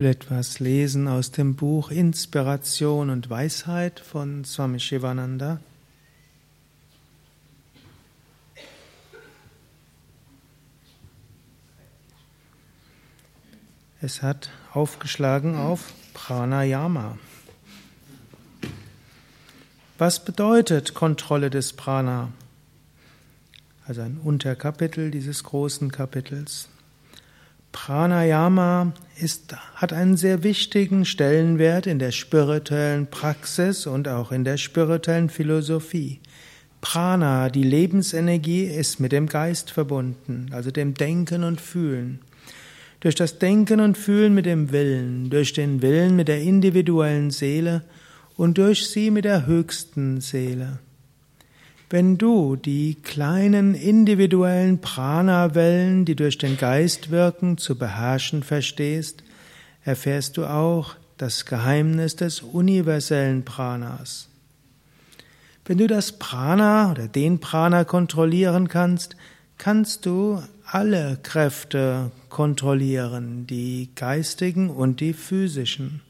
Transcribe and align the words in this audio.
etwas 0.00 0.60
lesen 0.60 1.08
aus 1.08 1.32
dem 1.32 1.56
Buch 1.56 1.90
Inspiration 1.90 3.10
und 3.10 3.28
Weisheit 3.30 3.98
von 3.98 4.44
Swami 4.44 4.78
Shivananda. 4.78 5.58
Es 14.00 14.22
hat 14.22 14.50
aufgeschlagen 14.72 15.56
auf 15.56 15.92
Pranayama. 16.14 17.18
Was 19.98 20.24
bedeutet 20.24 20.94
Kontrolle 20.94 21.50
des 21.50 21.72
Prana? 21.72 22.30
Also 23.84 24.02
ein 24.02 24.18
Unterkapitel 24.18 25.10
dieses 25.10 25.42
großen 25.42 25.90
Kapitels. 25.90 26.68
Pranayama 27.72 28.92
ist, 29.20 29.54
hat 29.74 29.92
einen 29.92 30.16
sehr 30.16 30.42
wichtigen 30.42 31.04
Stellenwert 31.04 31.86
in 31.86 31.98
der 31.98 32.12
spirituellen 32.12 33.08
Praxis 33.08 33.86
und 33.86 34.08
auch 34.08 34.32
in 34.32 34.44
der 34.44 34.56
spirituellen 34.56 35.28
Philosophie. 35.28 36.20
Prana, 36.80 37.50
die 37.50 37.64
Lebensenergie, 37.64 38.64
ist 38.64 39.00
mit 39.00 39.12
dem 39.12 39.26
Geist 39.26 39.70
verbunden, 39.70 40.46
also 40.52 40.70
dem 40.70 40.94
Denken 40.94 41.44
und 41.44 41.60
Fühlen. 41.60 42.20
Durch 43.00 43.14
das 43.14 43.38
Denken 43.38 43.80
und 43.80 43.98
Fühlen 43.98 44.34
mit 44.34 44.46
dem 44.46 44.72
Willen, 44.72 45.30
durch 45.30 45.52
den 45.52 45.82
Willen 45.82 46.16
mit 46.16 46.28
der 46.28 46.40
individuellen 46.40 47.30
Seele 47.30 47.82
und 48.36 48.58
durch 48.58 48.88
sie 48.88 49.10
mit 49.10 49.24
der 49.24 49.46
höchsten 49.46 50.20
Seele. 50.20 50.78
Wenn 51.90 52.18
du 52.18 52.56
die 52.56 52.96
kleinen 52.96 53.74
individuellen 53.74 54.78
Prana-Wellen, 54.80 56.04
die 56.04 56.16
durch 56.16 56.36
den 56.36 56.58
Geist 56.58 57.10
wirken, 57.10 57.56
zu 57.56 57.78
beherrschen 57.78 58.42
verstehst, 58.42 59.24
erfährst 59.84 60.36
du 60.36 60.44
auch 60.44 60.96
das 61.16 61.46
Geheimnis 61.46 62.14
des 62.14 62.42
universellen 62.42 63.42
Pranas. 63.44 64.28
Wenn 65.64 65.78
du 65.78 65.86
das 65.86 66.12
Prana 66.12 66.90
oder 66.90 67.08
den 67.08 67.40
Prana 67.40 67.84
kontrollieren 67.84 68.68
kannst, 68.68 69.16
kannst 69.56 70.04
du 70.04 70.42
alle 70.64 71.18
Kräfte 71.22 72.10
kontrollieren, 72.28 73.46
die 73.46 73.88
geistigen 73.94 74.68
und 74.68 75.00
die 75.00 75.14
physischen. 75.14 76.02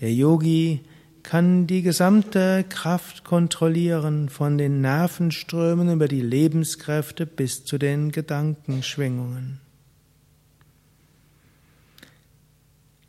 Der 0.00 0.12
Yogi 0.12 0.80
kann 1.26 1.66
die 1.66 1.82
gesamte 1.82 2.64
Kraft 2.68 3.24
kontrollieren, 3.24 4.28
von 4.28 4.58
den 4.58 4.80
Nervenströmen 4.80 5.92
über 5.92 6.06
die 6.06 6.20
Lebenskräfte 6.20 7.26
bis 7.26 7.64
zu 7.64 7.78
den 7.78 8.12
Gedankenschwingungen. 8.12 9.60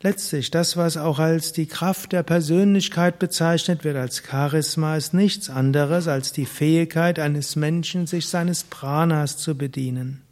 Letztlich, 0.00 0.50
das, 0.50 0.76
was 0.76 0.96
auch 0.96 1.20
als 1.20 1.52
die 1.52 1.66
Kraft 1.66 2.10
der 2.12 2.24
Persönlichkeit 2.24 3.20
bezeichnet 3.20 3.84
wird, 3.84 3.96
als 3.96 4.22
Charisma, 4.28 4.96
ist 4.96 5.14
nichts 5.14 5.48
anderes 5.48 6.08
als 6.08 6.32
die 6.32 6.46
Fähigkeit 6.46 7.20
eines 7.20 7.54
Menschen, 7.54 8.08
sich 8.08 8.26
seines 8.26 8.64
Pranas 8.64 9.36
zu 9.38 9.56
bedienen. 9.56 10.22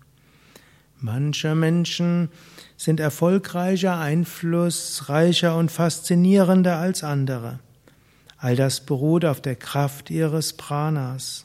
Manche 0.98 1.54
Menschen 1.54 2.30
sind 2.76 2.98
erfolgreicher, 2.98 3.96
einflussreicher 3.98 5.56
und 5.56 5.70
faszinierender 5.70 6.78
als 6.78 7.04
andere. 7.04 7.60
All 8.38 8.56
das 8.56 8.80
beruht 8.80 9.24
auf 9.24 9.40
der 9.40 9.56
Kraft 9.56 10.10
ihres 10.10 10.52
Pranas. 10.52 11.44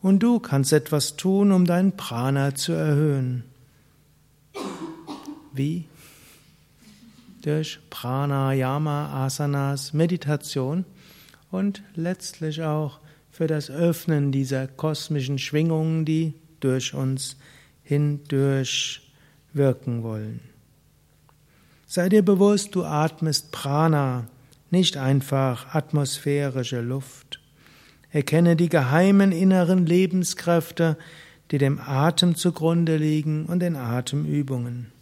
Und 0.00 0.22
du 0.22 0.38
kannst 0.38 0.72
etwas 0.72 1.16
tun, 1.16 1.50
um 1.50 1.66
dein 1.66 1.96
Prana 1.96 2.54
zu 2.54 2.72
erhöhen. 2.72 3.44
Wie? 5.52 5.86
Durch 7.42 7.80
Pranayama, 7.90 9.24
Asanas, 9.24 9.92
Meditation 9.92 10.84
und 11.50 11.82
letztlich 11.94 12.62
auch 12.62 13.00
für 13.30 13.46
das 13.46 13.70
Öffnen 13.70 14.32
dieser 14.32 14.66
kosmischen 14.66 15.38
Schwingungen, 15.38 16.04
die 16.04 16.34
durch 16.60 16.94
uns 16.94 17.36
hindurch 17.82 19.10
wirken 19.52 20.02
wollen. 20.02 20.40
Sei 21.86 22.08
dir 22.08 22.22
bewusst, 22.22 22.74
du 22.74 22.84
atmest 22.84 23.50
Prana, 23.50 24.26
nicht 24.70 24.96
einfach 24.96 25.74
atmosphärische 25.74 26.80
Luft. 26.80 27.40
Erkenne 28.10 28.56
die 28.56 28.68
geheimen 28.68 29.32
inneren 29.32 29.86
Lebenskräfte, 29.86 30.96
die 31.50 31.58
dem 31.58 31.78
Atem 31.80 32.34
zugrunde 32.34 32.96
liegen 32.96 33.46
und 33.46 33.60
den 33.60 33.76
Atemübungen. 33.76 34.92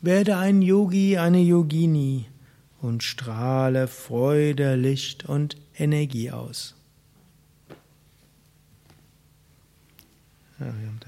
Werde 0.00 0.36
ein 0.36 0.62
Yogi, 0.62 1.18
eine 1.18 1.40
Yogini 1.40 2.26
und 2.80 3.02
strahle 3.02 3.88
Freude, 3.88 4.76
Licht 4.76 5.24
und 5.24 5.56
Energie 5.76 6.30
aus. 6.30 6.74
Ja, 10.58 10.66
wir 10.66 10.88
haben 10.88 11.00